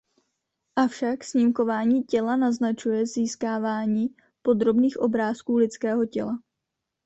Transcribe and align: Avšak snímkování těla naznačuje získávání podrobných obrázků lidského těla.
Avšak 0.75 1.23
snímkování 1.23 2.03
těla 2.03 2.35
naznačuje 2.35 3.05
získávání 3.05 4.15
podrobných 4.41 4.97
obrázků 4.97 5.55
lidského 5.57 6.05
těla. 6.05 6.39